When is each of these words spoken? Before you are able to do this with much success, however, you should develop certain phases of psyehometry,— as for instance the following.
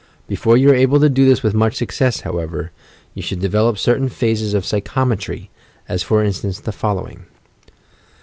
Before 0.27 0.57
you 0.57 0.71
are 0.71 0.75
able 0.75 0.99
to 0.99 1.09
do 1.09 1.25
this 1.25 1.43
with 1.43 1.53
much 1.53 1.75
success, 1.75 2.21
however, 2.21 2.71
you 3.13 3.21
should 3.21 3.39
develop 3.39 3.77
certain 3.77 4.09
phases 4.09 4.55
of 4.55 4.63
psyehometry,— 4.65 5.49
as 5.87 6.01
for 6.01 6.23
instance 6.23 6.59
the 6.59 6.71
following. 6.71 7.25